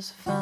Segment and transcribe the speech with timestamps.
[0.00, 0.39] was found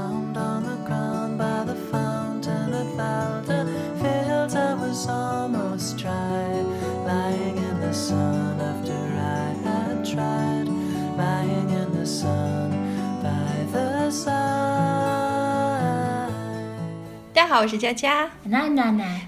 [17.39, 18.29] 大家好，我是佳佳.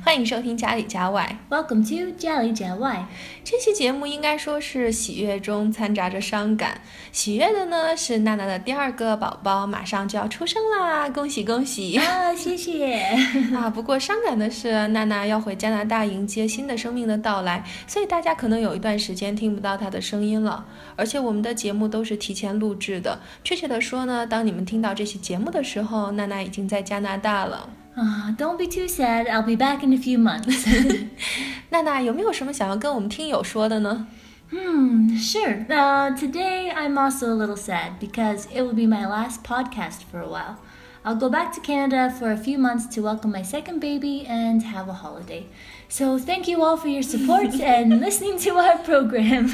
[0.05, 1.39] 欢迎收听家里家外。
[1.49, 3.05] Welcome to Jelly Jelly.
[3.45, 6.81] 这期节目应该说是喜悦中掺杂着伤感。
[7.13, 11.97] 喜悦的呢是娜娜的第二个宝宝马上就要出生啦，恭喜恭喜！
[11.99, 13.01] 啊，谢谢。
[13.55, 20.67] 啊，不过伤感的是，娜娜要回加拿大迎接新的生命的到来，所以大家可能有一段时间听不到她的声音了。
[20.97, 27.71] 而且我们的节目都是提前录制的，确切的说呢，当你们听到这期节目的时候，娜娜已经在加拿大了。
[28.00, 29.28] Ah, don't be too sad.
[29.28, 30.66] I'll be back in a few months.
[31.70, 34.08] 娜娜有没有什么想要跟我们听友说的呢？
[34.52, 35.66] hmm, sure.
[35.68, 40.20] Uh, today I'm also a little sad because it will be my last podcast for
[40.20, 40.58] a while.
[41.04, 44.64] I'll go back to Canada for a few months to welcome my second baby and
[44.64, 45.46] have a holiday.
[45.88, 49.52] So thank you all for your support and listening to our program.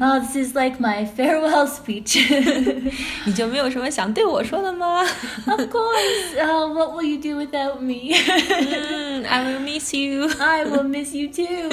[0.00, 2.16] Oh, this is like my farewell speech.
[3.26, 5.02] 你就没有什么想对我说的吗？
[5.02, 6.34] of course.
[6.40, 8.14] Uh, what will you do without me?
[8.16, 10.30] 嗯，I will miss you。
[10.40, 11.68] I will miss you too.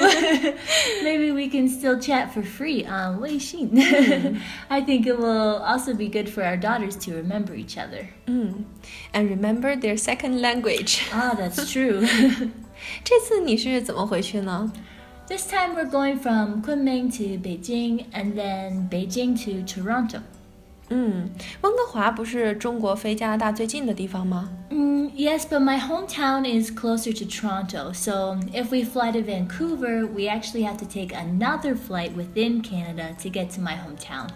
[1.01, 4.41] Maybe we can still chat for free on Weixin.
[4.69, 8.09] I think it will also be good for our daughters to remember each other.
[8.27, 8.65] 嗯，
[9.13, 11.01] and remember their second language。
[11.11, 12.05] Ah, that's true.
[13.03, 14.71] 这次你是怎么回去呢？
[15.27, 20.19] this time we're going from Kunming to Beijing and then Beijing to Toronto.
[20.89, 21.29] 嗯，
[21.61, 24.49] 温哥华不是中国飞加拿大最近的地方吗？
[24.69, 30.05] Mm, yes, but my hometown is closer to Toronto, so if we fly to Vancouver,
[30.05, 34.27] we actually have to take another flight within Canada to get to my hometown.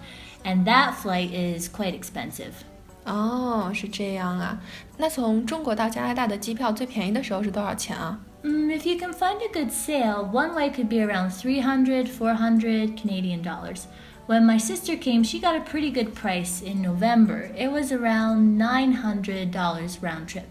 [0.45, 2.63] And that flight is quite expensive.
[3.05, 4.59] 哦，是这样啊。
[4.97, 8.19] 那从中国到加拿大的机票最便宜的时候是多少钱啊？
[8.43, 12.95] Mm, if you can find a good sale, one way could be around 300, 400
[12.95, 13.85] Canadian dollars.
[14.27, 17.49] When my sister came, she got a pretty good price in November.
[17.57, 20.47] It was around $900 round trip.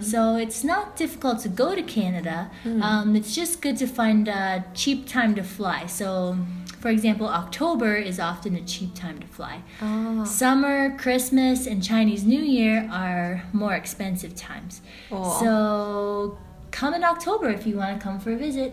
[0.00, 2.50] So it's not difficult to go to Canada.
[2.64, 5.86] Um, it's just good to find a cheap time to fly.
[5.86, 6.36] So,
[6.84, 9.62] for example, October is often a cheap time to fly.
[9.80, 14.80] 哦 Summer, Christmas, and Chinese New Year are more expensive times.
[15.10, 16.38] 哦， So
[16.70, 18.72] come in October if you want to come for a visit.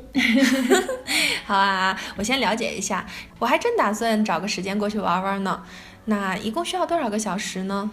[1.45, 3.05] 好啊，我先了解一下。
[3.39, 5.63] 我还真打算找个时间过去玩玩呢。
[6.05, 7.89] 那一共需要多少个小时呢？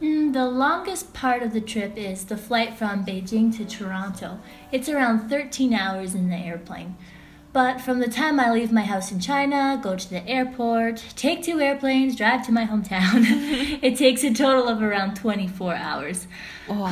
[0.00, 4.38] Mm, the longest part of the trip is the flight from Beijing to Toronto.
[4.72, 6.94] It's around 13 hours in the airplane.
[7.54, 11.42] But from the time I leave my house in China, go to the airport, take
[11.42, 13.26] two airplanes, drive to my hometown,
[13.82, 16.28] it takes a total of around 24 hours.
[16.68, 16.88] 哇，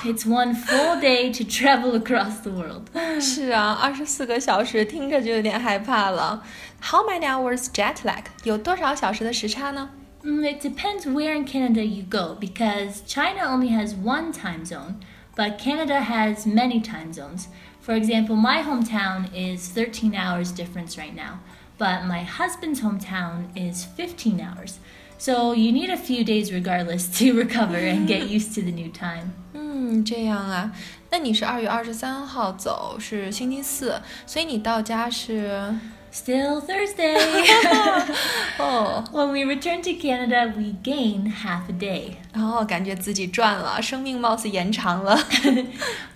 [0.05, 2.87] It's one full day to travel across the world.
[3.19, 6.41] 是啊，二十四个小时，听着就有点害怕了。
[6.81, 8.23] How many hours jet lag？
[8.45, 9.89] 有多少小时的时差呢？
[10.23, 14.95] Mm, it depends where in Canada you go because China only has one time zone,
[15.35, 17.47] but Canada has many time zones.
[17.79, 21.39] For example, my hometown is 13 hours difference right now,
[21.77, 24.79] but my husband's hometown is 15 hours.
[25.19, 28.91] So you need a few days regardless to recover and get used to the new
[28.91, 29.33] time.
[29.53, 30.71] 嗯，这样啊。
[31.09, 35.73] 那你是二月二十三号走，是星期四，所以你到家是
[36.11, 37.15] Still Thursday.
[38.57, 42.13] 哦， when we return to Canada, we gain half a day.
[42.33, 45.15] 然后感觉自己赚了，生命貌似延长了。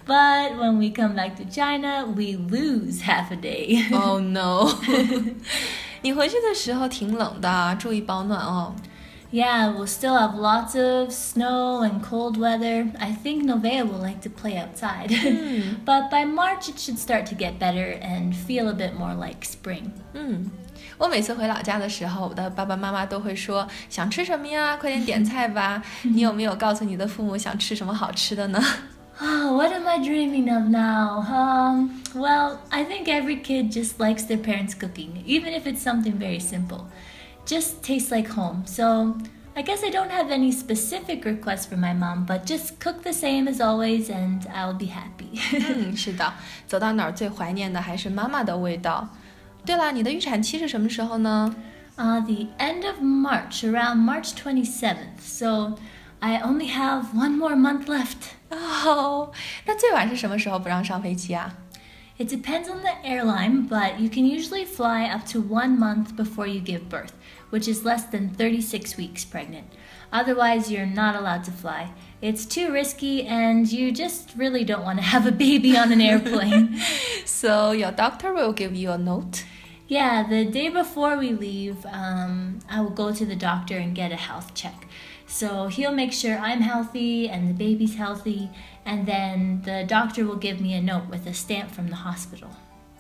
[0.08, 3.94] But when we come back to China, we lose half a day.
[3.96, 4.74] Oh no！
[6.02, 8.74] 你回去的时候挺冷的，注意保暖哦。
[9.34, 12.92] Yeah, we'll still have lots of snow and cold weather.
[13.00, 15.10] I think Novea will like to play outside.
[15.86, 19.46] but by March, it should start to get better and feel a bit more like
[19.46, 19.92] spring.
[20.14, 20.52] 嗯，
[20.98, 25.82] 我每次回老家的时候，我的爸爸妈妈都会说想吃什么呀，快点点菜吧。
[26.04, 28.62] 你有没有告诉你的父母想吃什么好吃的呢？
[29.22, 31.22] Oh, what am I dreaming of now?
[31.22, 36.18] Um, well, I think every kid just likes their parents' cooking, even if it's something
[36.18, 36.88] very simple.
[37.46, 38.64] Just tastes like home.
[38.66, 39.16] So
[39.56, 43.12] I guess I don't have any specific requests for my mom, but just cook the
[43.12, 45.40] same as always and I'll be happy.
[45.54, 46.34] 嗯，是的，
[46.68, 49.10] 走到哪儿最怀念的还是妈妈的味道。
[49.66, 51.54] 对了，你的预产期是什么时候呢？
[51.98, 55.20] uh, the end of March, around March 27th.
[55.20, 55.78] So
[56.20, 58.32] I only have one more month left.
[58.50, 59.32] 哦，
[59.66, 61.54] 那最晚是什么时候不让上飞机啊？
[62.19, 66.47] It depends on the airline, but you can usually fly up to one month before
[66.47, 67.13] you give birth,
[67.51, 69.67] which is less than 36 weeks pregnant.
[70.11, 71.93] Otherwise, you're not allowed to fly.
[72.23, 76.01] It's too risky, and you just really don't want to have a baby on an
[76.01, 76.81] airplane.
[77.27, 79.45] So your doctor will give you a note.
[79.89, 84.11] yeah, the day before we leave, um, I will go to the doctor and get
[84.11, 84.87] a health check.
[85.28, 88.50] So he'll make sure I'm healthy and the baby's healthy,
[88.86, 92.50] and then the doctor will give me a note with a stamp from the hospital.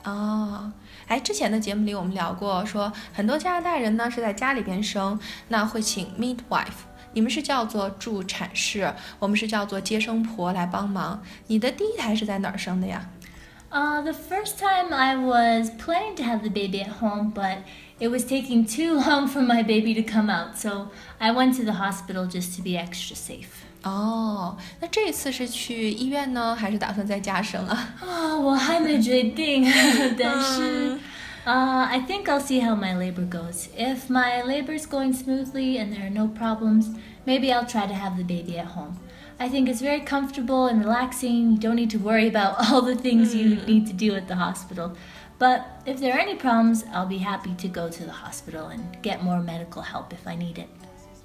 [0.03, 0.71] 哦，
[1.07, 5.19] 哎，之前的节目里我们聊过，说很多加拿大人呢是在家里边生，
[5.49, 11.21] 那会请 midwife，你们是叫做助产士，我们是叫做接生婆来帮忙。
[11.47, 13.09] 你的第一胎是在哪儿生的呀？
[13.75, 17.59] Uh, the first time I was planning to have the baby at home, but
[18.01, 20.89] it was taking too long for my baby to come out, so
[21.21, 23.63] I went to the hospital just to be extra safe.
[23.83, 27.95] 哦，那这一次是去医院呢，还是打算在家生啊？
[28.01, 29.63] 哦，我还没决定，
[30.19, 30.97] 但是
[31.45, 33.69] uh, I think I'll see how my labor goes.
[33.77, 36.87] If my labor's going smoothly and there are no problems,
[37.25, 38.97] maybe I'll try to have the baby at home.
[39.38, 41.52] I think it's very comfortable and relaxing.
[41.52, 43.66] You don't need to worry about all the things you mm.
[43.66, 44.96] need to do at the hospital.
[45.38, 49.02] But if there are any problems, I'll be happy to go to the hospital and
[49.02, 50.68] get more medical help if I need it.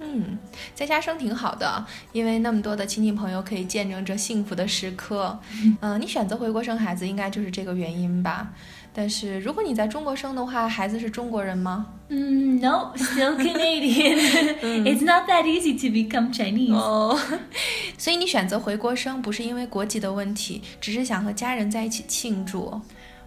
[0.01, 0.38] 嗯，
[0.74, 5.39] 在家生挺好的，因为那么多的亲戚朋友可以见证这幸福的时刻。
[5.80, 8.50] 嗯、你选择回国生孩子，应该就是这个原因吧？
[8.94, 14.18] 但是如果你在中国生的话，孩子是中国人吗？Mm, no, still Canadian.
[14.83, 16.74] it's not that easy to become Chinese.
[16.74, 17.18] 哦，
[17.97, 22.81] 所以你选择回国生，不是因为国籍的问题，只是想和家人在一起庆祝。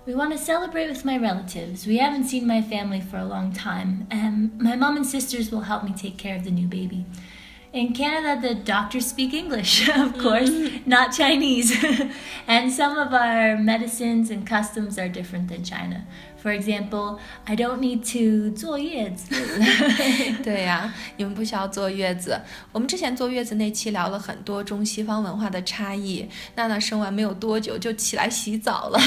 [0.06, 1.86] We want to celebrate with my relatives.
[1.86, 5.62] We haven't seen my family for a long time, and my mom and sisters will
[5.62, 7.06] help me take care of the new baby
[7.73, 10.49] In Canada, the doctors speak English, of course,
[10.87, 11.71] not Chinese.
[12.47, 16.03] and some of our medicines and customs are different than China.
[16.41, 19.35] For example, I don't need to 坐月子.
[20.43, 22.41] 对呀、你们不需要坐月子。
[22.71, 26.27] 我们之前坐月子那期聊了很多中西方文化的差异。
[26.55, 28.99] 娜娜生完没有多久就起来洗澡了。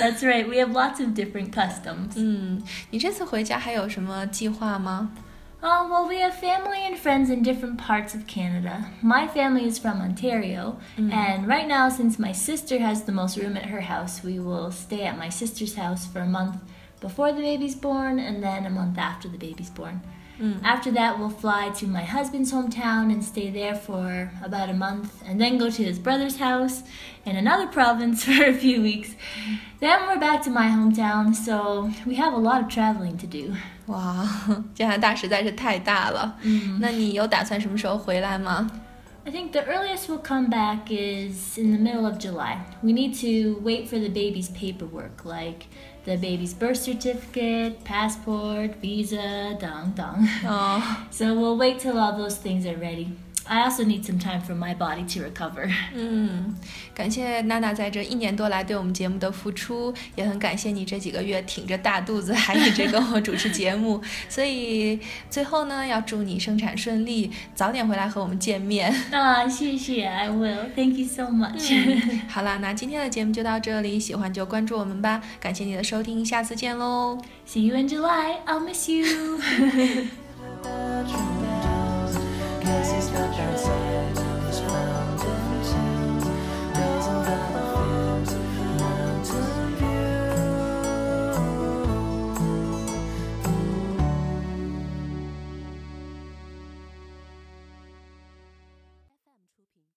[0.00, 2.14] That's right, we have lots of different customs.
[2.16, 2.60] 嗯，
[2.90, 5.12] 你这次回家还有什么计划吗？
[5.63, 8.89] Um, well, we have family and friends in different parts of Canada.
[9.03, 13.55] My family is from Ontario, and right now, since my sister has the most room
[13.55, 16.57] at her house, we will stay at my sister's house for a month
[16.99, 20.01] before the baby's born and then a month after the baby's born.
[20.62, 25.22] After that, we'll fly to my husband's hometown and stay there for about a month,
[25.26, 26.82] and then go to his brother's house
[27.24, 29.14] in another province for a few weeks.
[29.80, 33.54] Then we're back to my hometown, so we have a lot of traveling to do.
[33.86, 34.28] 哇，
[34.74, 36.36] 加拿大实在是太大了。
[36.42, 38.70] 嗯，那你有打算什么时候回来吗？
[39.24, 42.58] I think the earliest we'll come back is in the middle of July.
[42.82, 45.66] We need to wait for the baby's paperwork, like
[46.05, 50.27] the baby's birth certificate, passport, visa, dong dong.
[50.43, 50.81] 哦
[51.11, 53.15] ，So we'll wait till all those things are ready.
[53.43, 55.69] I also need some time for my body to recover.
[55.93, 56.55] 嗯，
[56.93, 64.01] 感谢娜娜在这一年多来对我们节目的付出，也很感谢你这几个月挺着大肚子还一直跟我主持节目。
[64.29, 64.99] 所以
[65.29, 68.93] 最后呢，要祝你生产顺利，早点回来和我们见面。
[69.11, 70.69] Ah, 谢谢, I will.
[70.75, 71.73] Thank you so much.
[72.29, 75.21] 好啦，那今天的节目就到这里，喜欢就关注我们吧。
[75.39, 77.17] 感谢你的收听，下次见喽。
[77.47, 78.37] See you in July.
[78.45, 79.41] I'll miss you.
[82.71, 84.10] Bedroom bells, cause he's stuck outside.